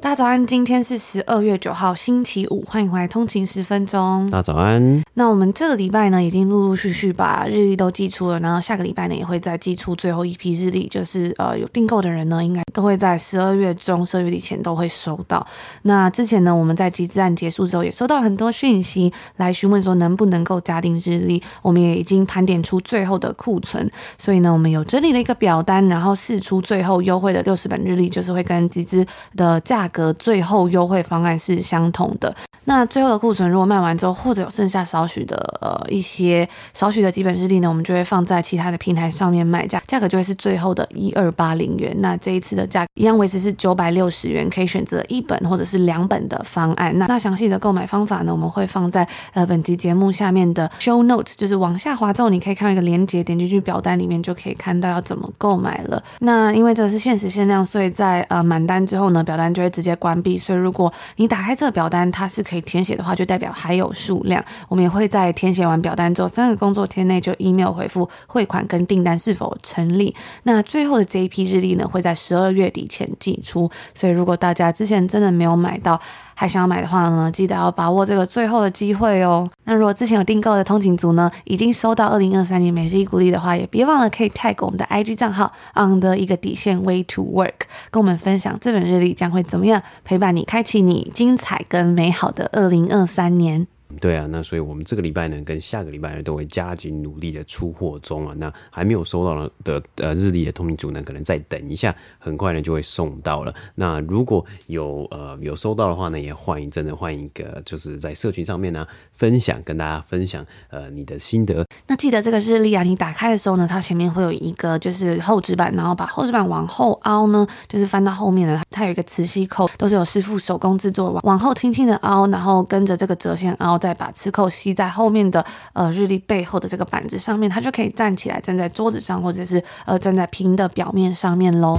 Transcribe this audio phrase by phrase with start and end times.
[0.00, 4.30] 大家早安，今天是十二月九号，星期五，欢迎回来通勤十分钟。
[4.30, 5.02] 大家早安。
[5.14, 15.44] 那我们这个礼拜呢，已经陆陆续续把日历都寄出了，然后下个礼拜呢，也会再寄出最后一批日历，就是呃有订购的人呢，应该都会在十二月中、十二月底前都会收到。
[15.82, 29.04] 那之前呢，我们在集资案结束之后，也收到很多讯息来询问说能不能够加订日历，我们也已经盘点出最后的库存，所以呢，我们有整理了一个表单，然后试出最后优惠的六十本日历，就是会跟集资
[29.34, 32.34] 的价格最后优惠方案是相同的。
[32.68, 41.96] 那最后的库存如果卖完之后，或者有剩下少许的呃一些少许的基本日历呢，我们就会放在其他的平台上面卖价，价格就会是最后的一二八零元。
[42.00, 46.96] 那这一次的价格一样维持是九百六十元，可以选择一本或者是两本的方案。
[46.98, 56.02] 那那详细的购买方法呢，我们会放在呃本集节目下面的 show notes，就是往下滑之后，你可以看到一个连接，点进去表单里面就可以看到要怎么购买了。
[56.18, 60.36] 那因为这是限时限量，所以在呃满单之后呢，表单就会直接关闭。
[60.36, 64.44] 所以如果你打开这个表单，它是可以填写的话，就代表还有数量。
[64.68, 70.14] 我们也会在填写完表单之后三个工作天内就 email 回复汇款跟订单是否成立。
[70.42, 73.70] 那最后的这一批日历呢，会在十二月底前寄出。
[73.94, 76.00] 所以如果大家之前真的没有买到，
[76.40, 79.48] 还想要买的话呢，记得要把握这个最后的机会哦。
[79.64, 93.66] 那如果之前有订购的通勤族呢，已经收到二零二三年每日一鼓励的话，也别忘了可以 tag 我们的 IG 账号 on 的一个底线 way to work，跟我们分享这本日历将会怎么样陪伴你，开启你精彩跟美好的二零二三年。
[94.00, 98.34] 对啊，那所以我们这个礼拜呢，跟下个礼拜呢，都会加紧努力的出货中啊。
[98.36, 103.54] 那还没有收到的呃日历的通勤族呢，可能再等一下，很快呢就会送到了。
[103.74, 111.64] 那如果有呃有收到的话呢，也欢迎真的欢迎一个就是在社群上面呢分享，跟大家分享呃你的心得。
[111.86, 123.77] 那记得这个日历啊，你打开的时候呢，它前面会有一个就是厚纸板，然后把厚纸板往后凹呢，就是翻到后面的，它有一个磁吸扣，都是有师傅手工制作，往往后轻轻的凹，然后跟着这个折线凹。
[123.78, 131.78] 再把磁扣吸在后面的呃日历背后的这个板子上面，它就可以站起来，站在桌子上，或者是呃站在屏的表面上面喽。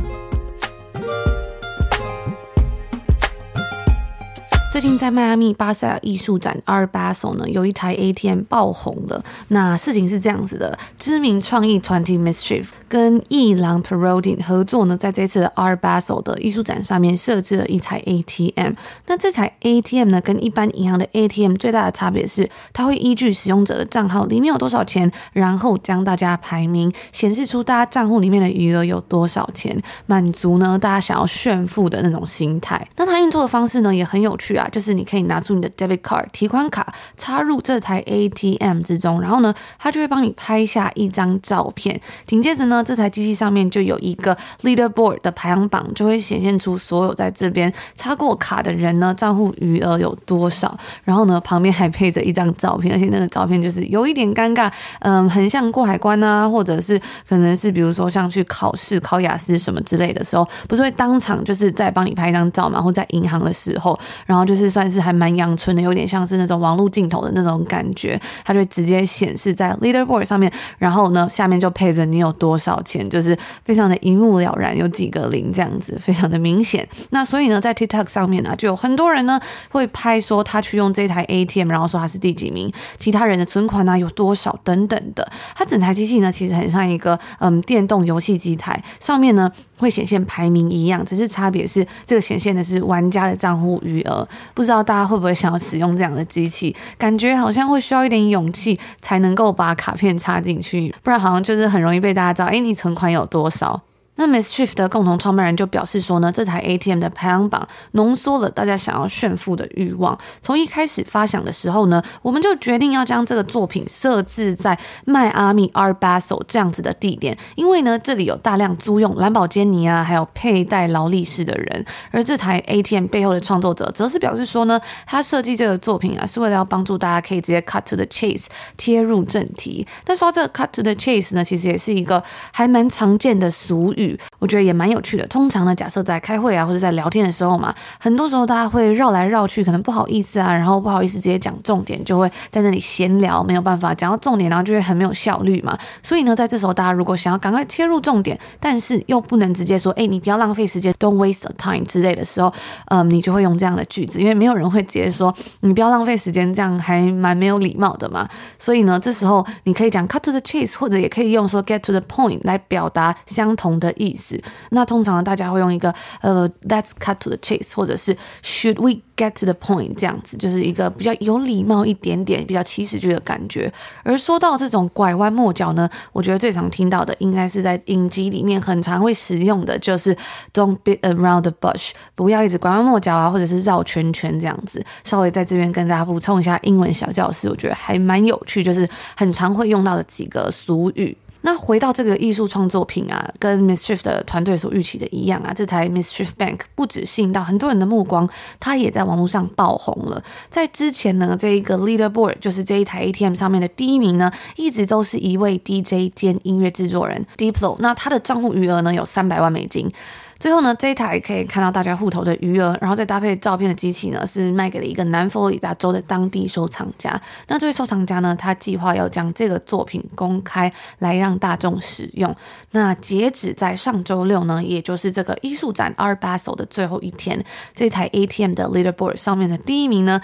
[4.72, 9.24] 最近在迈阿密巴塞尔艺术展 Art Basel 呢，有一台 ATM 爆红了。
[9.48, 18.74] 那事情是这样子的，知名创意团体 Mischief 跟艺廊 Parodin 合作呢，在这次的 Art Basel 的艺术展上面设置了一台 ATM。
[19.08, 29.76] 那这台 ATM 呢，跟一般银行的 ATM 最大的差别是，它会依据使用者的账号里面有多少钱，然后将大家排名，显示出大家账户里面的余额有多少钱，
[30.06, 32.88] 满足呢大家想要炫富的那种心态。
[32.98, 34.68] 那它运作的方式呢，也很有趣啊。
[34.72, 42.00] 就是你可以拿出你的 debit card 提款卡，插入这台 ATM 之中，然后呢，它就会帮你拍下一张照片。
[42.26, 50.78] 紧接着呢，这台机器上面就有一个 leaderboard 的排行榜，就会显现出所有在这边插过卡的人呢，账户余额有多少。
[51.04, 64.70] 然后呢，旁边还配着一张照片，而且那个照片就是有一点尴尬，嗯，很像过海关啊，或者是可能是比如说像去考试考雅思什么之类的时候，不是会当场就是在帮你拍一张照嘛，或在银行的时候，然后就是。
[64.70, 76.88] 算是还蛮阳春的，有点像是那种网络镜头的那种感觉，它就直接显示在 leaderboard 上面，然后呢，下面就配着你有多少钱，就是非常的一目了然，有几个零这样子，非常的明显。
[77.10, 85.30] 那所以呢，在 TikTok 上面呢，就有很多人呢会拍说他去用这台 ATM，然后说他是第几名，其他人的存款呢有多少等等的。
[85.56, 94.28] 它整台机器呢其实很像一个嗯电动游戏机台，上面呢会显现排名一样，只是差别是这个显现的是玩家的账户余额。
[94.54, 96.76] 不知道大家会不会想要使用这样的机器？
[96.98, 103.82] 感觉好像会需要一点勇气才能够把卡片插进去，不然好像就是很容易被大家知道，哎，你存款有多少？
[104.20, 110.20] 那 Mischief 的共同创办人就表示说呢，这台 ATM 的排行榜浓缩了大家想要炫富的欲望。
[110.42, 121.86] 从一开始发想的时候呢，我们就决定要将这个作品设置在迈阿密 Art Basel 这样子的地点，因为呢，这里有大量租用蓝宝坚尼啊，还有佩戴劳力士的人。
[122.12, 129.88] 而这台 ATM 背后的创作者则是表示说呢，他设计这个作品啊，是为了要帮助大家可以直接 cut to the chase，贴入正题。
[130.04, 132.22] 但说这个 cut to the chase 呢，其实也是一个
[132.52, 134.09] 还蛮常见的俗语。
[134.40, 135.28] 我觉得也蛮有趣的。
[135.28, 145.78] 通常呢，假设在开会啊或者在聊天的时候嘛，很多时候大家会绕来绕去，可能不好意思啊，然后不好意思直接讲重点，就会在那里闲聊，没有办法讲到重点，然后就会很没有效率嘛。
[146.02, 152.54] 所以呢，在这时候大家如果想要赶快切入重点，但是又不能直接说，哎，你不要浪费时间，don't waste time 之类的时候，
[152.88, 158.28] 嗯，你就会用这样的句子，因为没有人会直接说你不要浪费时间，这样还蛮没有礼貌的嘛。
[158.58, 164.36] 所以呢，这时候你可以讲 cut to the chase，或者也可以用说 get to the point 来表达相同的意思。
[164.72, 173.72] 那通常，大家会用一个呃，let's cut to the chase，或者是 should we get to the point 这样子，就是一个比较有礼貌一点点、比较祈使句的感觉。
[174.04, 180.16] 而说到这种拐弯抹角呢，我觉得最常听到的应该是在影集里面很常会使用的，就是
[180.54, 184.84] don't beat around the bush，不要一直拐弯抹角啊，或者是绕圈圈这样子。
[185.04, 191.16] 稍微在这边跟大家补充一下英文小教室，我觉得还蛮有趣，就是很常会用到的几个俗语。
[191.42, 200.22] 那回到这个艺术创作品啊，跟 Mischief 的团队所预期的一样啊，这台 Mischief Bank 不止吸引到很多人的目光，它也在网络上爆红了。
[200.50, 207.78] 在之前呢，这一个 Leaderboard 就是这一台 ATM 上面的第一名呢，一直都是一位 DJ 兼音乐制作人 Diplo。
[207.80, 209.92] 那他的账户余额呢，有三百万美金。
[210.40, 217.20] 最后呢，这一台可以看到大家户头的余额，然后再搭配照片的机器呢，是卖给了一个南佛罗里达州的当地收藏家。
[217.48, 222.34] 那这位收藏家呢，他计划要将这个作品公开来让大众使用。
[222.72, 227.44] 那截止在上周六呢，也就是这个艺术展 Art Basel 的最后一天，
[227.76, 230.22] 这台 ATM 的 Leaderboard 上面的第一名呢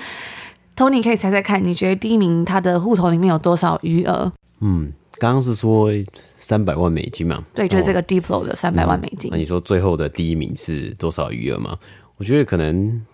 [0.78, 4.32] ，Tony 可以猜猜看，你觉得第一名他的户头里面有多少余额？
[4.62, 4.94] 嗯。
[5.18, 5.90] 刚刚是说
[6.36, 7.44] 三百万美金嘛？
[7.54, 9.32] 对，就是这个 Diplo 的三百万美金。
[9.32, 11.78] 那、嗯、你说最后的第一名是多少余额吗？
[12.18, 13.06] 我觉得可能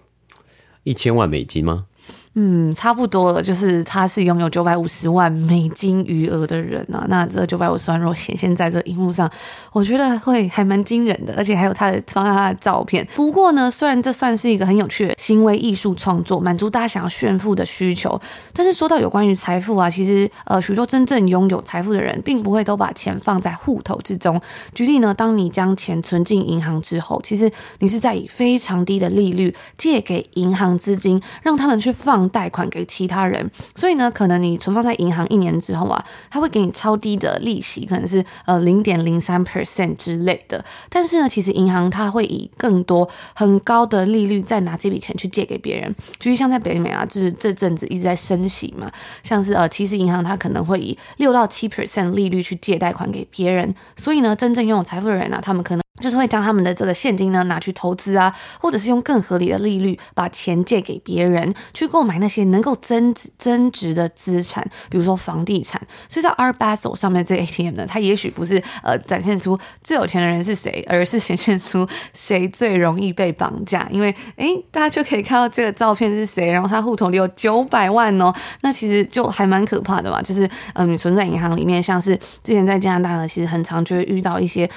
[0.84, 1.86] 一千万美金吗？
[2.34, 7.06] 嗯，差不多了，就是他是拥有九百五十万美金余额的人啊。
[7.10, 9.30] 那这九百五十万若显现在这荧幕上，
[9.74, 13.06] 我觉得会还蛮惊人的，而且还有他的放上他的照片。
[13.16, 18.18] 不过呢，虽然这算是一个很有趣的行为艺术创作，满足大家想要炫富的需求，
[18.54, 24.40] 但是说到有关于财富啊，其实呃，许多真正拥有财富的人，并不会都把钱放在户头之中。
[24.74, 32.21] 举例呢，当你将钱存进银行之后，其实你是在以非常低的利率借给银行资金，让他们去放。
[32.30, 40.64] 贷款给其他人，所以呢，可能你存放在银行一年之后啊，他会给你超低的利息，可能是呃零点零三 percent 之类的。
[40.90, 45.94] 但是呢，其实银行它会以更多很高的利率再拿这笔钱去借给别人。
[46.20, 48.92] 就是像在北美啊，就是这阵子一直在升息嘛，
[49.24, 53.74] 像是呃，其实银行它可能会以六到七 percent 利率去借贷款给别人。
[53.96, 55.82] 所以呢，真正拥有财富的人呢、啊，他们可能。
[56.02, 65.80] 就是会将他们的这个现金呢拿去投资啊，或者是用更合理的利率把钱借给别人，去购买那些能够增值增值的资产，比如说房地产。
[66.10, 73.88] 所以在 r Basel 上面这个 ATM 呢，它也许不是呃展现出最有钱的人是谁，而是显现出谁最容易被绑架。
[73.92, 80.22] 因为诶，大家就可以看到这个照片是谁，然后他户头里有九百万哦，那其实就还蛮可怕的嘛。
[80.22, 84.70] 就是呃，你存在银行里面，像是之前在加拿大呢，其实很常就会遇到一些。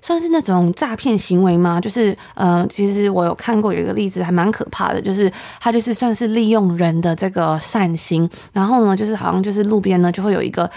[0.00, 1.80] 算是那种诈骗行为吗？
[1.80, 5.30] 就是，呃，其实我有看过有一个例子，还蛮可怕的，就是
[5.60, 10.70] 他就是算是利用人的这个善心，然后呢，就是好像就是路边呢就会有一个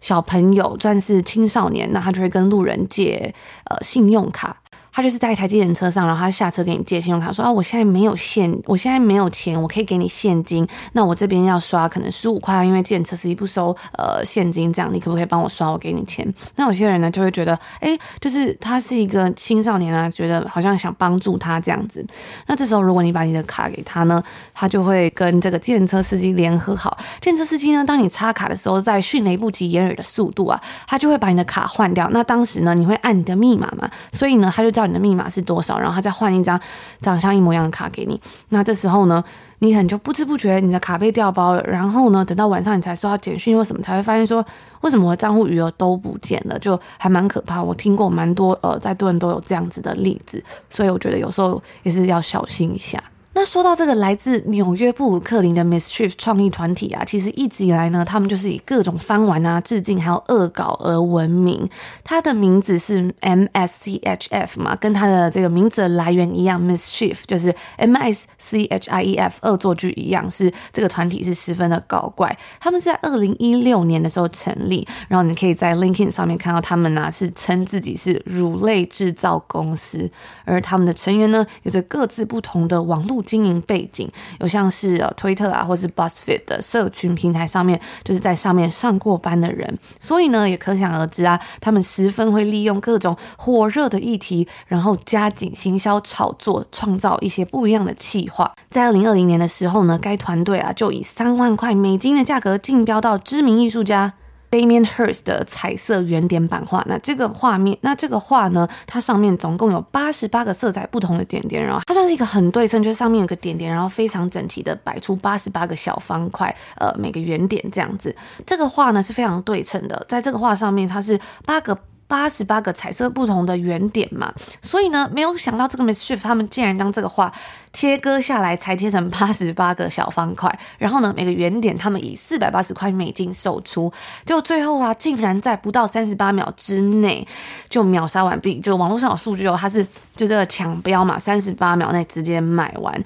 [0.00, 3.34] 小朋友，算是青少年，那他就会跟路人借
[3.64, 4.56] 呃信用卡。
[4.92, 10.66] 他就是在一台计程车上，然后他下车给你借信用卡，说啊，我现在没有现，我现在没有钱，我可以给你现金。
[10.92, 15.70] 那我这边要刷可能十五块，因为计程车司机不收呃现金，这样你可不可以帮我刷？
[15.70, 16.26] 我给你钱。
[16.56, 22.04] 那有些人呢就会觉得，哎，就是他是一个青少年啊，觉得好像想帮助他这样子。
[22.48, 24.20] 那这时候如果你把你的卡给他呢，
[24.52, 26.98] 他就会跟这个计程车司机联合好。
[27.20, 32.08] 计程车司机呢，当你插卡的时候，在迅雷不及掩耳的速度啊，他就会把你的卡换掉。
[32.10, 33.88] 那当时呢，你会按你的密码嘛？
[34.12, 34.79] 所以呢，他就。
[34.86, 35.78] 你的密码是多少？
[35.78, 36.60] 然后他再换一张
[37.00, 38.20] 长相一模一样的卡给你。
[38.50, 39.22] 那这时候呢，
[39.60, 41.62] 你可能就不知不觉你的卡被掉包了。
[41.62, 44.44] 然后呢，等到晚上你才收到简讯或什么，才会发现说，
[44.82, 46.58] 为什么我账户余额都不见了？
[46.58, 47.62] 就还蛮可怕。
[47.62, 53.02] 我听过蛮多呃，在多人都有这样子的例子，所以我觉得有时候也是要小心一下。
[53.32, 61.66] 那说到这个来自纽约布鲁克林的 Mischief 创意团体啊，其实一直以来呢，他们就是以各种翻玩啊、致敬还有恶搞而闻名。
[62.02, 72.36] 它的名字是 MSCHF 嘛，跟它的这个名字的来源一样，Mischief 就是 M S C H I E F 恶作剧一样，是这个团体是十分的搞怪。
[72.58, 80.10] 他们是在二零一六年的时候成立，然后你可以在 LinkedIn 上面看到他们呢、是称自己是乳类制造公司，
[80.44, 83.20] 而他们的成员呢有着各自不同的网络。
[83.30, 84.10] 经营背景，
[84.40, 98.52] 有像是呃推特啊，或是 BuzzFeed 的社群平台上面，就是在上面上过班的人，所以呢，也可想而知啊，他们十分会利用各种火热的议题，然后加紧行销炒作，创造一些不一样的企划。
[98.68, 104.14] 在二零二零年的时候呢，该团队啊就以三万块美金的价格竞标到知名艺术家。
[104.50, 118.14] Damien Hirst 的彩色圆点版画，那这个画面，那这个画呢，它上面总共有八十八个色彩不同的点点，然后它算是一个很对称，就是上面有个点点，然后非常整齐的摆出八十八个小方块，呃，每个圆点这样子。
[118.44, 121.78] 这个画呢是非常对称的，在这个画上面，它是八个。
[122.10, 127.32] 八十八个彩色不同的圆点嘛，所以呢，没有想到这个 Mischief 他们竟然将这个画
[127.72, 133.92] 切割下来，裁切成八十八个小方块，然后呢，每个圆点他们以四百八十块美金售出，
[134.26, 137.24] 就最后啊，竟然在不到三十八秒之内
[137.68, 139.86] 就秒杀完毕，就网络上有数据哦，它是
[140.16, 143.00] 就这个抢标嘛，三十八秒内直接买完。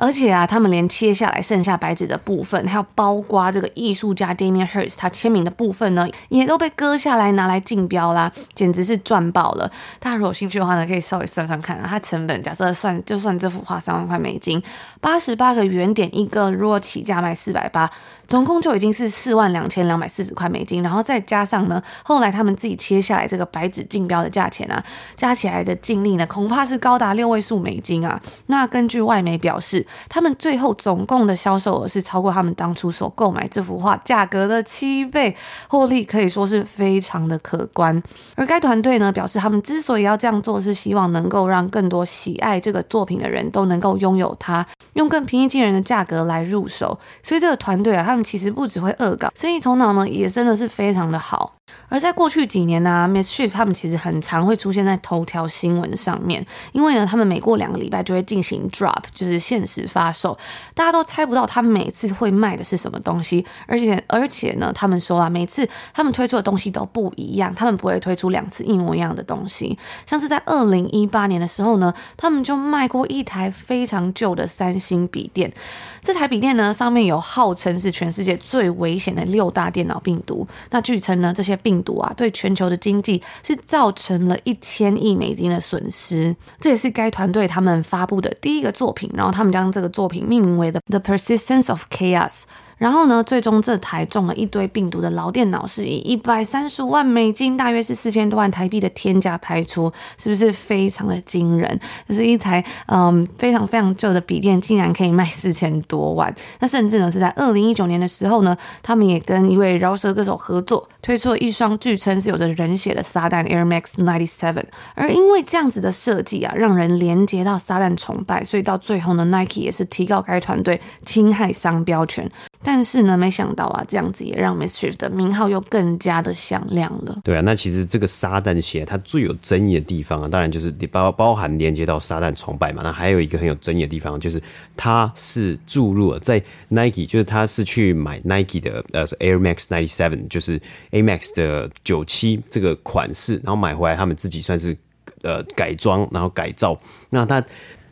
[0.00, 9.70] 而且啊，他们连切下来剩下白纸的部分，还有包括这个艺术家 Damien Hirst 他签名的部分呢，也都被割下来拿来竞标啦，简直是赚爆了！
[9.98, 14.62] 大家如果有兴趣的话呢，可以稍微算算看啊，它成本假设算就算这幅画三万块美金，
[15.02, 17.90] 八十八个圆点一个，如果起价卖四百八。
[18.30, 24.80] 总共就已经是四万两千两百四十块美金，然后再加上呢，后来他们自己切下来这个白纸竞标的价钱啊，
[25.16, 28.22] 加起来的净利呢，恐怕是高达六位数美金啊。
[28.46, 38.00] 那根据外媒表示，他们最后总共的销售额是超过他们当初所购买这幅画价格的七倍，获利可以说是非常的可观。
[38.36, 46.96] 而该团队呢表示，他们之所以要这样做，是希望能够让更多喜爱这个作品的人都能够拥有它，用更平易近人的价格来入手。
[47.24, 48.19] 所以这个团队啊，他们。
[48.22, 51.54] 其实不只会恶搞，生意头脑呢也真的是非常的好。
[51.88, 60.36] 而在过去几年呢、Mischief 他们其实很常会出现在头条新闻上面，因为呢，他们每过两个礼拜就会进行 drop，就是限时发售，
[60.74, 63.44] 大家都猜不到他每次会卖的是什么东西。
[63.66, 69.78] 而且，而且呢，他们说啊，每次他们推出的东西都不一样，他们不会推出两次一模一样的东西。
[70.06, 75.52] 像是在二零一八年的时候呢，他们就卖过一台非常旧的三星笔电，
[76.02, 80.46] 这台笔电呢，上面有号称是全世界最危险的六大电脑病毒。
[80.70, 86.34] 那据称呢，这些病毒啊，对全球的经济是造成了一千亿美金的损失。
[86.58, 92.42] 这也是该团队他们发布的第一个作品，然后他们将这个作品命名为 The The Persistence of Chaos。
[92.80, 101.78] 然后呢，最终这台中了一堆病毒的老电脑是以一百三十五万美金，大约是四千多万台币的天价拍出，是不是非常的惊人？
[102.08, 106.34] 就是一台嗯非常非常旧的笔电，竟然可以卖四千多万。
[106.60, 114.64] 那甚至呢是在二零一九年的时候呢，他们也跟一位饶舌歌手合作，推出了一双据称是有着人血的撒旦 Air Max 97。
[114.94, 122.30] 而因为这样子的设计啊，让人连接到撒旦崇拜，所以到最后呢，Nike 也是提告该团队侵害商标权。
[122.62, 127.20] 但是呢，没想到啊，这样子也让 Mischief 的名号又更加的响亮了。
[127.24, 132.82] 对啊，那其实这个撒旦鞋它最有争议的地方啊，当然就是包包含连接到撒旦崇拜嘛。
[132.82, 134.42] 那还有一个很有争议的地方，就是
[134.76, 144.76] 它是注入了在 Nike，就是它是去买 Nike 的呃 Air Max 97，就是 A Max 的九七这个款式，然后买回来他们自己算是
[145.22, 147.42] 呃改装，然后改造，那它。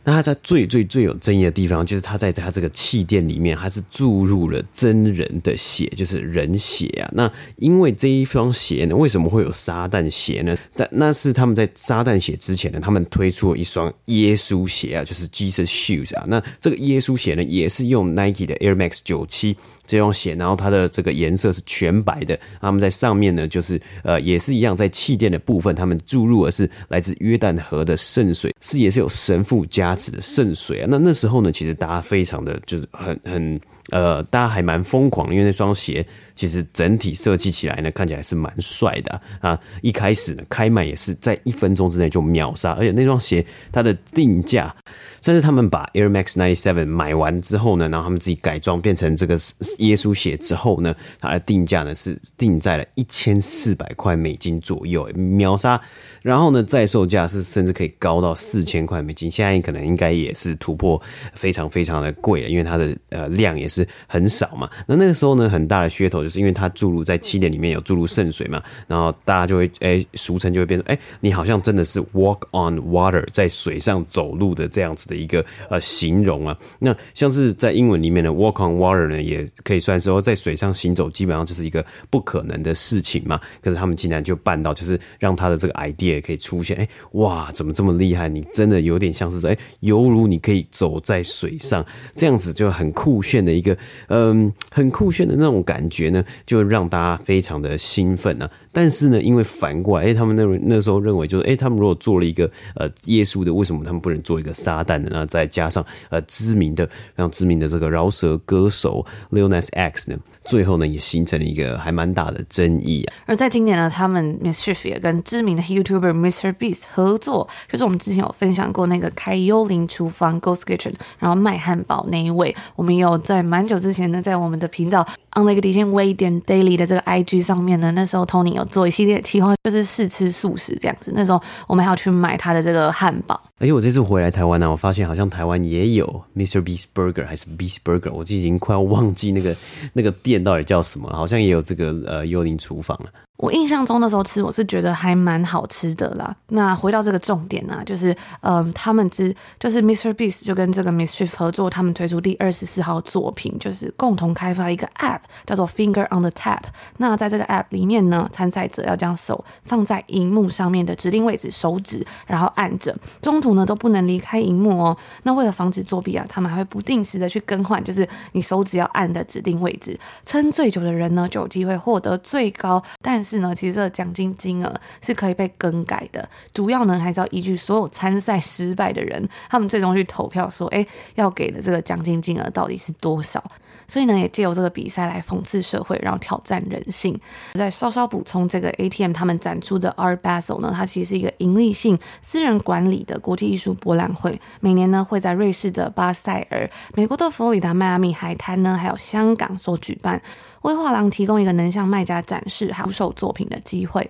[0.08, 7.10] 那它在最最最有争议的地方，就是它在它这个气垫里面，他是注入了真人的血，就是人血啊。
[7.12, 10.56] 那因为这一双鞋呢，为什么会有撒旦鞋呢？
[10.72, 16.24] 但那是他们在撒旦鞋之前呢，他们推出了一双耶稣鞋啊，就是 Jesus Shoes 啊。
[16.26, 19.58] 那这个耶稣鞋呢，也是用 Nike 的 Air Max 九七。
[19.86, 22.38] 这双鞋，然后它的这个颜色是全白的。
[22.60, 30.86] 他们在上面呢，就是呃，也是一样，在气垫的部分，他们注入的是来自约旦河的圣水，是也是有神父加的圣水啊。
[30.88, 39.60] 那那时候呢，其实大家非常的就是很很呃，大家还蛮疯狂的，因为那双鞋其实整体设计起来呢，看起来是蛮帅的啊，啊。
[39.82, 44.74] 一开始呢，开卖也是在一分钟之内就秒杀，而且那双鞋它的定价。
[45.22, 49.34] 甚至他们把 Air Max 97买完之后呢，然后他们自己改装变成这个
[49.78, 55.80] 耶稣鞋之后呢，它的定价呢是定在了一千四百块美金左右，秒杀。
[56.22, 61.00] 然后呢，再售价是甚至可以高到四千块美金，现在可能应该也是突破
[61.32, 64.68] 非常非常的贵了，因为它的呃量也是很少嘛。
[64.86, 76.56] 那那个时候呢，很大的噱头就是因为它注入在起点里面有注入圣水嘛，然后大家就会哎、俗称就会变成哎、你好像真的是 walk on water，在水上走路的这样子的一个呃形容啊。
[76.78, 83.40] 那像是在英文里面的 walk on water 呢，也可以算是说在水上行走，基本上就是一个不可能的事情嘛。
[83.60, 88.28] 可是他们竟然就办到，就是让他的这个 idea 可以出现，哎、哇，怎么这么厉害？
[88.28, 91.84] 你真的有点像是说，哎、犹如你可以走在水上，
[92.14, 93.76] 这样子就很酷炫的一个，
[94.08, 98.50] 嗯，很酷炫的那种感觉呢，就让大家非常的兴奋啊。
[98.70, 105.26] 但是呢，因为反过来，哎、他们那那时候认为就是，哎、他们如果做了一个呃耶稣的，为什么他们不能做一个撒旦那？
[105.26, 110.18] 再加上呃知名的、非常知名的这个饶舌歌手 Lil Nas X 呢？
[110.48, 113.14] 最后呢，也形成了一个还蛮大的争议啊。
[113.26, 122.56] 而在今年呢，他们 Mischief 也跟知名的 YouTuber Mr Beast 合作，就是我们之前有分享过那个开幽灵厨房 Ghost Kitchen，然后卖汉堡那一位。
[122.74, 131.12] 我们也有在蛮久之前呢，在我们的频道 On 那个底线微点 Daily 的这个 IG 上面呢，那时候 Tony 有做一系列企划，就是试吃素食这样子。
[131.14, 133.38] 那时候我们还要去买他的这个汉堡。
[133.60, 139.54] 而且我这次回来台湾呢、啊，我发现好像台湾也有 Mr Beast Burger 还是 Beast Burger，我就已经快要忘记那个
[139.92, 143.10] 那个店到底叫什么，好像也有这个呃幽灵厨房了。
[143.38, 146.34] 我印象中的时候吃，我是觉得还蛮好吃的啦。
[146.48, 156.62] 那回到这个重点呢、就是嗯，他们之就是 Mr Beast 就跟这个 Mischief 合作，他们推出第二十四号作品，就是共同开发一个 App，叫做 Finger on the Tap。
[156.96, 162.92] 那在这个 App 里面呢，参赛者要将手放在荧幕上面的指定位置，手指然后按着，
[163.22, 164.96] 中途呢都不能离开荧幕哦。
[165.22, 169.96] 那为了防止作弊啊，他们还会不定时的去更换，就是你手指要按的指定位置。
[170.26, 173.22] 撑最久的人呢，就有机会获得最高，但。
[173.28, 176.26] 是呢，其实这个奖金金额是可以被更改的。
[176.54, 183.44] 主要呢，还是要依据所有参赛失败的人，他们最终去投票说，哎，要给的这个奖金金额到底是多少？
[183.86, 187.18] 所以呢，也借由这个比赛来讽刺社会，然后挑战人性。
[187.54, 200.20] 再稍稍补充，这个 ATM 他们展出的 Art Basel 呢，它其实是一个盈利性、私人管理的国际艺术博览会，每年呢会在瑞士的巴塞尔、美国的佛罗里达迈阿密海滩呢，还有香港所举办。
[200.62, 204.08] 为画廊提供一个能向卖家展示出售作品的机会。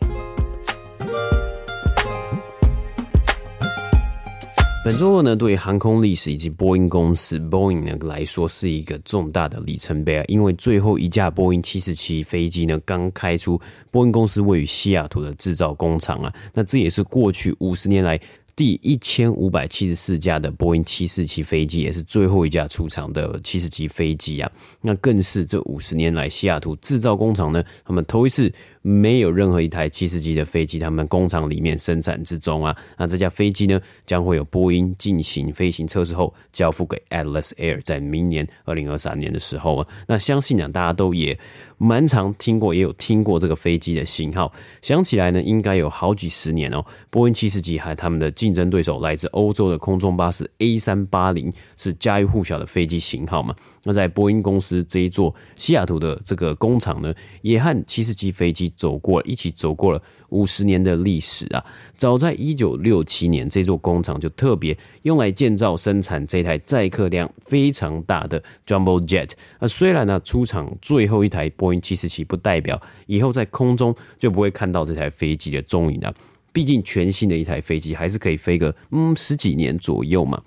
[4.85, 10.25] 本周二呢，对于航空历史以及波音公司 Boeing 呢来说，是一个重大的里程碑啊！
[10.29, 18.19] 因为最后一架波音七四七飞机呢，刚开出波音公司位于西雅图的制造工厂啊，那这也是过去五十年来。
[18.59, 28.53] 第一千五百七十四架的波音七四七飞机，也是最后一架出厂的七四七飞机啊，那更是这五十年来西雅图制造工厂呢，他们头一次。
[28.89, 41.39] 没有任何一台七四七的飞机，他们工厂里面生产之中啊，那这架飞机呢，将会有波音进行飞行测试后交付给 Atlas Air，在明年二零二三年的时候啊，那相信呢，大家都也
[41.77, 46.83] 蛮常听过，也有听过这个飞机的型号，想起来呢，应该有好几十年哦。
[47.11, 53.55] 波音七四七还他们的竞争对手来自欧洲的空中巴士 A 三八零，是家喻户晓的飞机型号嘛。
[53.85, 61.63] 那在波音公司这一座西雅图的这个工厂呢，也和七四七飞机走过，一起走过了五十年的历史啊。
[61.97, 69.33] 早在一九六七年，这座工厂就特别用来建造生产这台载客量非常大的 Jumbo Jet。
[69.59, 76.15] 那虽然呢，出厂最后一台波音七四七不代表以后在空中就不会看到这台飞机的踪影了，
[76.53, 80.41] 毕竟全新的一台飞机还是可以飞个嗯十几年左右嘛。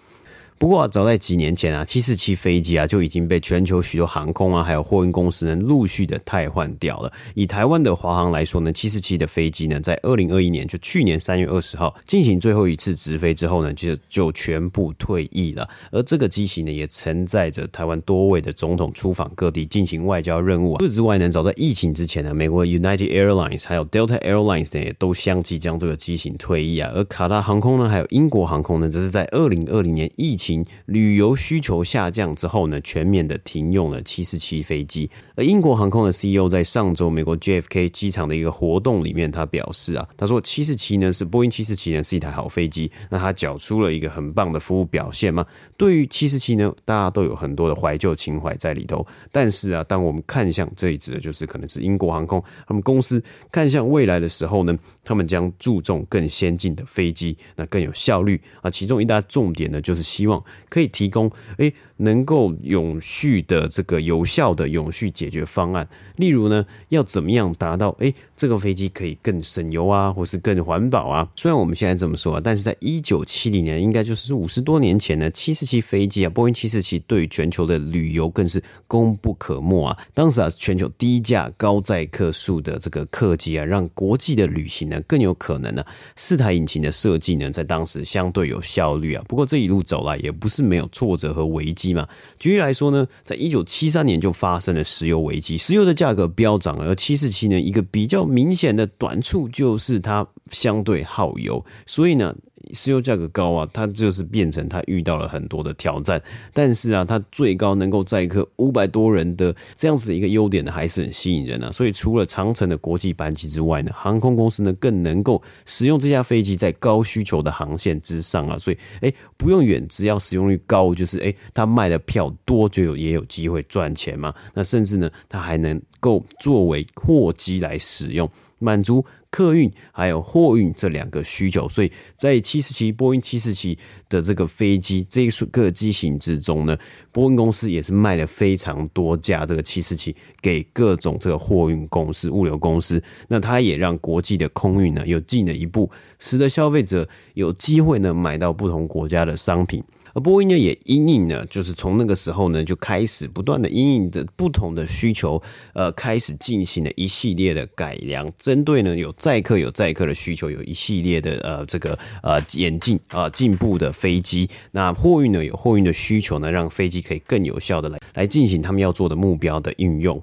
[0.62, 7.12] 不过啊，早在几年前啊，七四七飞机啊就已经被全球许多航空啊还有货运公司呢陆续的汰换掉了。
[7.34, 15.68] 以台湾的华航来说呢，七四七的飞机呢，在二零二一年就去年三月二十号进行最后一次直飞之后呢，就就全部退役了。
[15.92, 20.78] 而这个机型呢，也承载着台湾多位的总统出访各地进行外交任务啊。
[20.78, 26.92] 除此之外呢，早在疫情之前呢，美国 United Airlines 还有 Delta Airlines 呢，也都相继将这个机型退役啊。
[26.94, 30.51] 而卡达航空呢，还有英国航空呢，则是在二零二零年疫情
[30.86, 35.10] 旅游需求下降之后呢，全面的停用了七四七飞机。
[35.36, 45.46] 而英国航空的 CEO 在上周美国 JFK 机场的一个活动里面，他表示啊，他说七四七呢是波音七四七呢是一台好飞机，那他缴出了一个很棒的服务表现嘛。
[45.78, 49.06] 对于七四七呢，大家都有很多的怀旧情怀在里头。
[49.32, 58.70] 但是啊，当我们看向这一支的就是可能是英国航空他们公司看向未来的时候呢，他们将注重更先进的飞机，那更有效率啊。
[58.70, 65.88] 其中一大重点呢，就是希望，可以提供诶能够永续的这个有效的永续解决方案。
[66.18, 71.28] 例如呢，要怎么样达到诶这个飞机可以更省油啊，或是更环保啊？
[71.36, 79.98] 虽然我们现在这么说啊，但是在一九七零年，应该就是五十多年前呢，七四七飞机啊，波音七四七对于全球的旅游更是功不可没啊。
[80.14, 85.84] 当时啊，全球低价高载客数的这个客机啊，让国际的旅行呢更有可能呢、
[86.16, 89.24] 四台引擎的设计呢，在当时相对有效率啊。
[89.28, 92.08] 不过这一路走来，也不是没有挫折和危机嘛。
[92.38, 102.36] 举例来说呢，在一九七三年就发生了石油危机，石油的价格飙涨，而七四七呢，一个比较明显的短处就是它相对耗油，所以呢。
[102.74, 106.22] 石油价格高啊，它就是变成它遇到了很多的挑战。
[106.54, 111.72] 但是啊，它最高能够载客五百多人的这样子的一个优点呢，还是很吸引人啊。
[111.72, 118.58] 所以除了长城的国际班机之外呢，航空公司呢更能够使用这架飞机在高需求的航线之上啊。
[118.58, 124.34] 所以哎，不用远，只要使用率高，就是哎，它卖的票多就有也有机会赚钱嘛。
[124.54, 129.04] 那甚至呢，它还能够作为货机来使用，满足。
[129.32, 133.78] 客运还有货运这两个需求，所以在七四七波音七四七
[134.10, 136.78] 的这个飞机这一个机型之中呢，
[137.14, 143.02] 波音公司也是卖了非常多架这个七四七给各种这个货运公司、物流公司。
[143.30, 145.90] 那它也让国际的空运呢又进了一步，
[146.20, 149.82] 使得消费者有机会呢买到不同国家的商品。
[150.14, 155.42] 而波音呢，也因应呢，就是从那个时候呢，就开始不断的因应的不同的需求，
[155.74, 164.50] 呃，开始进行了一系列的改良，针对呢有载客有载客的需求，有一系列的呃这个呃演进啊进步的飞机。
[164.72, 170.22] 那货运呢有货运的需求呢，让飞机可以更有效的来来进行他们要做的目标的运用。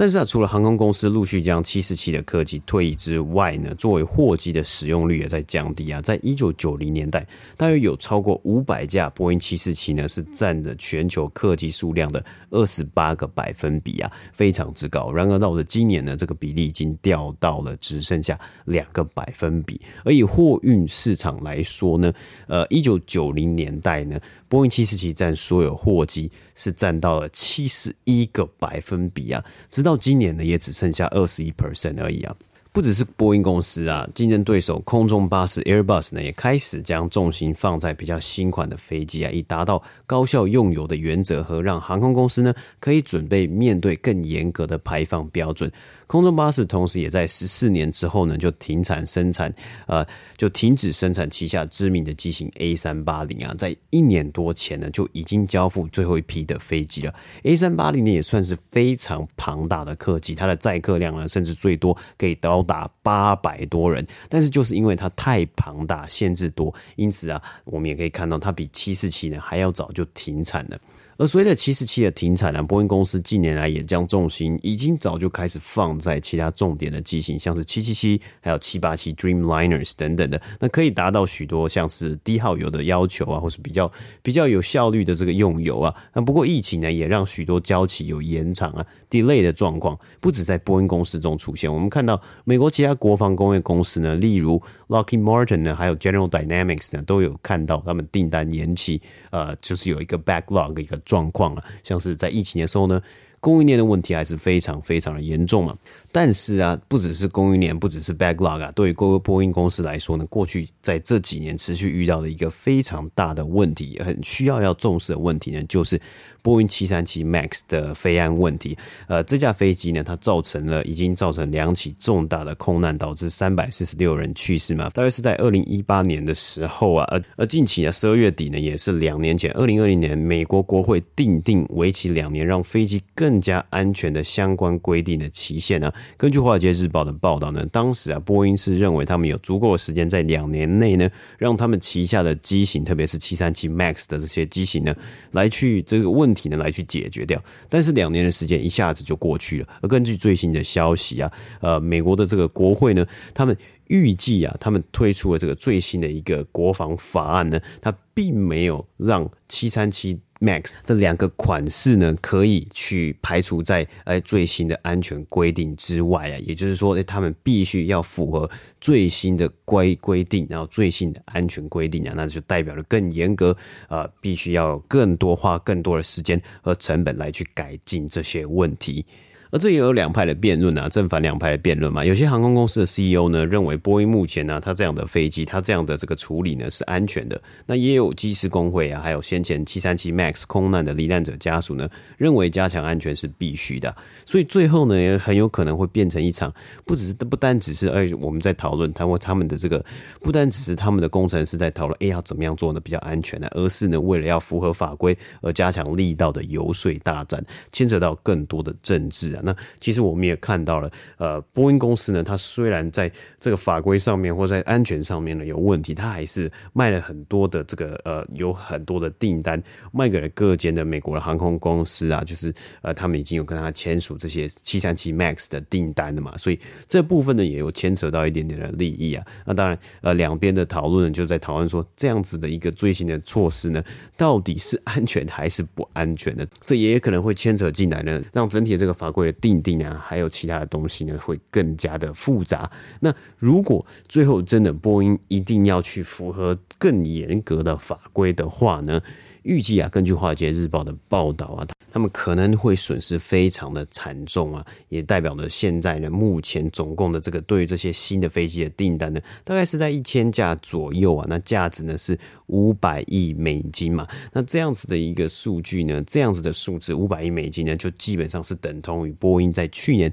[0.00, 6.00] 但是啊，除了航空公司陆续将七四七的客机退役之外呢，作为货机的使用率也在降低啊。
[6.00, 15.10] 在一九九零年代，大约有超过五百架波音七四七呢，是占了全球客机数量的二十八个百分比啊，非常之高。
[15.10, 19.80] 然而到了今年呢，这个比例已经掉到了只剩下两个百分比。
[20.04, 22.12] 而以货运市场来说呢，
[22.46, 29.87] 呃，一九九零年代呢，波音七四七占所有货机是占到了七十一个百分比啊，直到。
[29.88, 32.36] 到今年呢，也只剩下二十一 percent 而已啊。
[32.78, 45.68] 不只是波音公司啊，竞争对手空中巴士 Airbus 呢，也开始将重心放在比较新款的飞机啊，以达到高效用油的原则和让航空公司呢可以准备面对更严格的排放标准。
[46.06, 49.52] 空中巴士同时也在十四年之后呢就停产生产，
[49.88, 57.12] 呃，就停止生产旗下知名的机型 A 三八零啊，在一年多前呢就已经交付最后一批的飞机了。
[57.42, 62.64] A 三八零呢也算是非常庞大的客机，它的载客量呢甚至最多可以到。
[62.68, 70.78] 达八百多人，但是就是因为它太庞大，限制多，因此啊，我们也可以看到它比七四七呢还要早就停产了。
[71.18, 83.90] 而随着七十七的停产呢，波音公司近年来也将重心已经早就开始放在其他重点的机型，像是七七七还有七八七 Dreamliners 等等的，那可以达到许多像是低耗油的要求啊，或是比较
[84.22, 85.92] 比较有效率的这个用油啊。
[86.14, 100.98] 那不过疫情呢，也让许多交期有延长啊、delay 的状况，不止在波音公司中出现，我们看到美国其他国防工业公司呢，例如 Lockheed Martin 呢，还有 General Dynamics 呢，都有看到他们订单延期，呃，就是有一个 backlog 的一个。
[101.08, 103.00] 状况了，像是在疫情的时候呢，
[103.40, 105.74] 供应链的问题还是非常非常的严重嘛。
[106.10, 116.00] 但是啊，不只是供应链，不只是 backlog 啊，对于各个波音公司来说呢，过去在这几年持续遇到的一个非常大的问题，很需要要重视的问题呢，就是
[116.42, 118.76] 波音七三七 MAX 的飞安问题。
[119.06, 124.88] 呃，这架飞机呢，它造成了已经造成两起重大的空难，导致三百四十六人去世嘛。
[124.90, 135.92] 大约是在二零一八年的时候啊，而而近期啊，十二月底呢，也是两年前，二零二零年，美国国会订定为期两年，让飞机更加安全的相关规定的期限呢。
[136.16, 141.08] 根据《华尔街日报》的报道呢，当时啊，波音是认为他们有足够的时间在两年内呢，
[141.38, 144.94] 让他们旗下的机型，特别是七三七 MAX 的这些机型呢，
[145.32, 147.42] 来去这个问题呢，来去解决掉。
[147.68, 149.68] 但是两年的时间一下子就过去了。
[149.82, 153.56] 而根据最新的消息啊，呃，美国的这个国会呢，他们
[153.88, 160.18] 预计啊，他们推出了这个最新的一个国防法案呢，它并没有让七三七。
[160.40, 168.48] Max 的两个款式呢，可以去排除在呃最新的安全规定之外啊，也就是说，他们必须要符合
[168.80, 173.50] 最新的规规定，然后最新的安全规定啊，那就代表了更严格
[173.88, 179.04] 啊，呃，必须要更多花更多的时间和成本来去改进这些问题。
[179.50, 182.04] 而这也有两派的辩论啊，正反两派的辩论嘛。
[182.04, 187.40] 有些航空公司的 CEO 呢认为，波音目前呢，它这样的飞机，它这样的这个处理呢是安全的。
[187.66, 193.94] 那也有机师工会啊，还有先前七三七 MAX 空难的罹难者家属呢，认为加强安全是必须的。
[194.26, 196.52] 所以最后呢，也很有可能会变成一场，
[196.84, 199.84] 不只是不单只是哎我们在讨论他们他们的这个，
[200.20, 229.24] 不单只是他们的工程师在讨论，哎要怎么样做呢比较安全呢，而是呢为了要符合法规而加强力道的游说大战，牵扯到更多的政治那其实我们也看到了，呃，波音公司呢，它虽然在这个法规上面或在安全上面呢有问题，它还是卖了很多的这个呃，有很多的订单卖给了各间的美国的航空公司啊，就是呃，他们已经有跟他签署这些七三七 MAX 的订单了嘛，所以这部分呢也有牵扯到一点点的利益啊。
[229.44, 233.82] 那当然，呃，两边的讨论呢就在讨论说，这样子的一个最新的措施呢，
[234.16, 236.46] 到底是安全还是不安全的？
[236.64, 242.70] 这也可能会牵扯进来呢，让整体的这个法规定定啊，还有其他的东西呢，会更加的复杂。
[243.00, 249.00] 那如果最后真的波音一定要去符合更严格的法规的话呢，
[249.48, 262.16] 预计啊，根据《华尔街日报》的报道啊，他们可能会损失非常的惨重啊，也代表了现在呢，目前总共的这个对于这些新的飞机的订单呢，大概是在一千架左右啊，那价值呢是
[262.48, 270.12] 五百亿美金嘛，那这样子的一个数据呢，这样子的数字五百亿美金呢，就基本上是等同于波音在去年。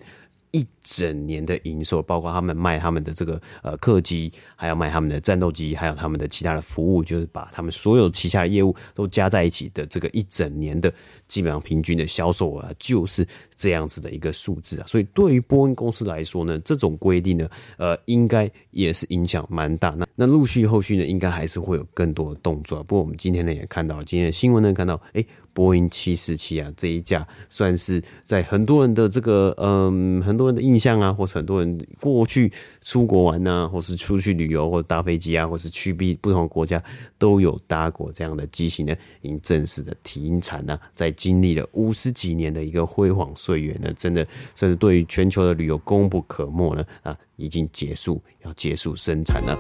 [0.56, 10.94] 一整年的营收，包括他们卖他们的这个呃客机，还有卖他们的战斗机，还有他们的其他的服务，就是把他们所有旗下的业务都加在一起的这个一整年的
[11.28, 14.88] 基本上平均的销售额，就是这样子的一个数字啊。
[14.88, 19.90] 所以对于波音公司来说呢，这种规定呢，呃，应该也是影响蛮大。
[19.92, 22.84] 那那陆续后续呢，应该还是会有更多的动作。
[22.84, 25.26] 不过我们今天呢也看到，今天新闻呢看到，哎。
[25.56, 36.84] 波音七四七啊，这一架算是在很多人的这个嗯，很多人的印象啊，或是很多人过去出国玩啊，或是出去旅游，或者搭飞机啊，或是去别不同国家
[37.18, 40.78] 都有搭过这样的机型呢，已经正式的停产了。
[40.94, 49.56] 在经历了五十几年的一个辉煌岁月呢，真的算是对于全球的旅游功不可没呢啊，已经结束，要结束生产了。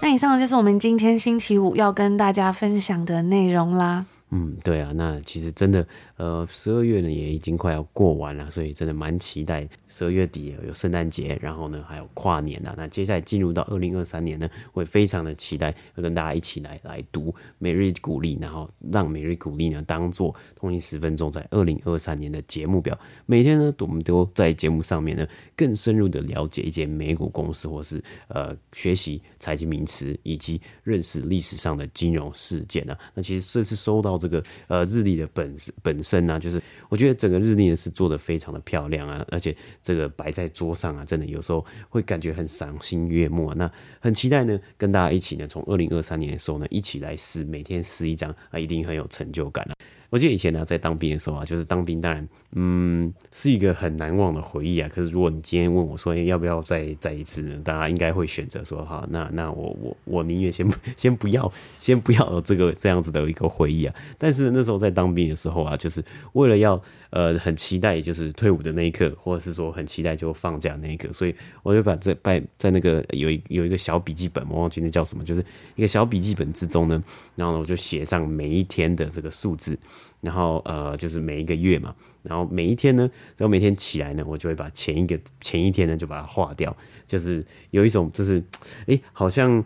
[0.00, 4.06] 那以上就是我们今天星期五要跟大家分享的内容啦。
[4.30, 5.86] 嗯，对啊，那其实真的，
[6.16, 12.74] 呃，十二月呢也已经快要过完了，所以真的蛮期待十二月底有圣诞节，然后呢还有跨年了。
[12.76, 22.98] 那接下来进入到二零二三年呢，会非常的期待，要跟大家一起来来读每日鼓励，然后让每日鼓励呢当做通勤十分钟在二零二三年的节目表。
[23.26, 32.98] 每天呢，我们都在节目上面呢更深入的了解一间美股公司，或是呃学习财经名词，以及认识历史上的金融事件啊。
[33.14, 34.18] 那其实这次收到。
[34.24, 43.54] 这个呃日历的本本身、啊，就是我觉得整个日历呢是做的非常的漂亮啊，而且这个摆在桌上啊，真的有时候会感觉很赏心悦目啊。
[43.56, 49.74] 那很期待呢，跟大家一起呢，从二零二三年的时候呢，一起来撕，每天撕一张啊，一定很有成就感啊。
[50.14, 54.88] 我记得以前呢，在当兵的时候啊，就是当兵，当然，嗯，是一个很难忘的回忆啊。
[54.94, 57.60] 可是如果你今天问我说，要不要再再一次呢？
[57.64, 60.64] 大家应该会选择说，好，那那我我我宁愿先
[60.96, 63.94] 先不要，先不要这个这样子的一个回忆啊。
[64.16, 66.00] 但是那时候在当兵的时候啊，就是
[66.34, 66.80] 为了要
[67.14, 75.44] 呃很期待，就是退伍的那一刻，或者是说很期待就放假那一刻，所以我就把这在在那个有一有一个小笔记本，我忘记那叫什么，就是
[75.76, 77.00] 一个小笔记本之中呢，
[77.36, 79.78] 然后呢我就写上每一天的这个数字。
[80.24, 83.02] 然后呃，就是每一个月嘛，然后每一天呢，
[83.36, 86.74] 然后每天起来呢，我就会把前一个前一天呢就把它划掉，
[87.06, 88.42] 就是有一种就是，
[88.86, 89.62] 哎，好像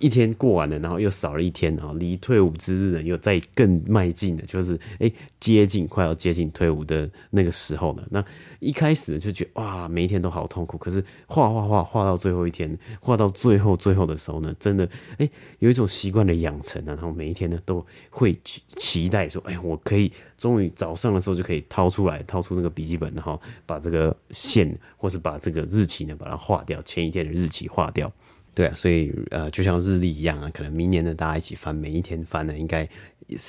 [0.00, 8.06] 一天过完了，然后又少了一天，然后离退伍之日呢又再更迈进的，就是哎接近快要接近退伍的那个时候了。
[8.10, 8.22] 那
[8.60, 18.36] 一开始就觉得哇，每一天都好痛苦，可是画画画画到最后一天，画到最后最后的时候呢，真的哎有一种习惯的养成啊，然后每一天呢都会
[18.76, 20.01] 期待说，哎，我可以。
[20.38, 28.10] 终于早上的时候就可以掏出来，掏出那个笔记本，然后把这个线或是把这个日期呢，把它划掉，前一天的日期划掉。
[28.54, 32.86] 对啊，所以呃，就像日历一样啊，可能明年呢，大家一起翻，每一天翻呢，应该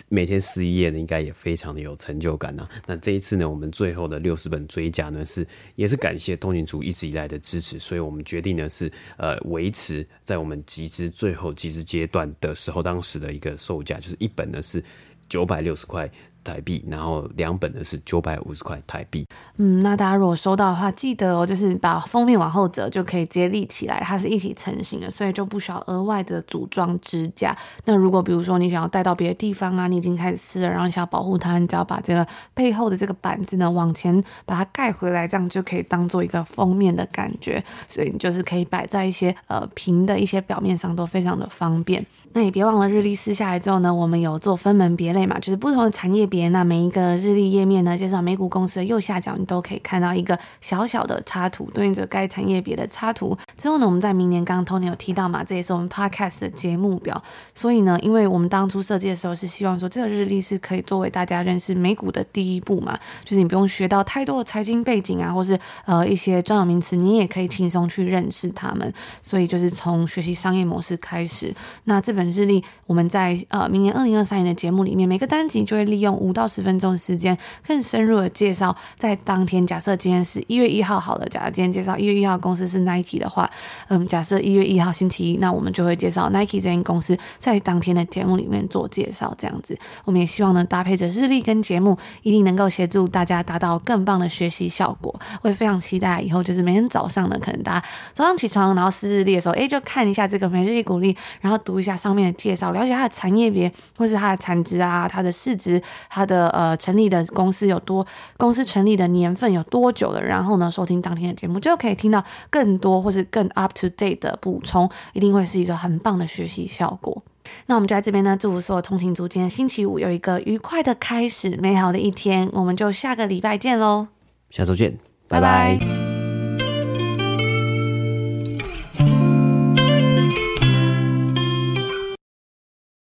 [0.08, 2.70] 每天十一页呢，应该也非常的有成就感啊。
[2.88, 14.82] 那这一次呢，我们最后的六十本追加呢，是也是感谢通勤族一直以来的支持，所以我们决定呢是呃维持在我们集资最后集资阶段的时候，当时的一个售价就是一本呢是
[15.28, 16.10] 九百六十块。
[16.44, 19.26] 台币，然后两本呢是九百五十块台币。
[19.58, 27.56] 嗯，那大家如果收到的话，记得哦，就是把封面往后折，就可以直接立起来，它是一体成型的，所以就不需要额外的组装支架。
[27.86, 37.64] 那如果比如说你想要带到别的地方啊，你已经开始撕了，然后你想要保护它，你只要把这个背后的这个板子呢往前把它盖回来，这样就可以当做一个封面的感觉。
[37.88, 42.06] 所以你就是可以摆在一些呃平的一些表面上，都非常的方便。
[42.34, 53.38] 那也别忘了日历撕下来之后呢，我们有做分门别类嘛，就是不同的产业别，那每一个日历页面呢，介绍美股公司的右下角，你都可以看到一个小小的插图，对应着该产业别的插图。
[53.56, 57.22] 之后呢，我们在明年刚刚 Tony 有提到嘛，这也是我们 Podcast 的节目表。
[57.54, 68.92] 所以呢，因为我们当初设计的时候是希望说，这个日历是可以作为大家认识美股的第一步嘛，就是你不用学到太多的财经背景啊，或是呃一些专有名词，你也可以轻松去认识他们。
[69.22, 71.54] 所以就是从学习商业模式开始。
[71.84, 79.68] 那这本日历我们在呃明年二零二三年的节目里面，每个单集就会利用五到十分钟的时间，更深入的介绍在当天。
[79.68, 83.50] 假设今天是一月一号好了，假设今天介绍一月一号公司是 Nike 的话，
[83.90, 89.78] 嗯，假设一月一号星期一，那我们就会介绍 Nike 这间公司在当天的节目里面做介绍，这样子。
[90.06, 95.14] 我们也希望呢，搭配着日历跟节目，一定能够协助大家达到更棒的学习效果。
[95.42, 105.82] 我也非常期待以后就是每天早上呢，可能大家早上起床然后撕日历的时候，哎，就看一下这个每日一鼓励，然后读一下上面的介绍，了解它的产业别，或是它的产值啊，它的市值，
[106.14, 108.06] 它的呃成立的公司有多，
[108.38, 117.24] 公司成立的年份有多久了，然后呢，收听当天的节目就可以听到更多或是更 up to date 的补充，一定会是一个很棒的学习效果。
[117.66, 122.48] 那我们就在这边呢，祝福所有通勤族今天星期五有一个愉快的开始，美好的一天。
[122.54, 124.08] 我们就下个礼拜见喽，
[124.52, 125.78] 下周见，拜拜。
[125.80, 126.03] 拜拜。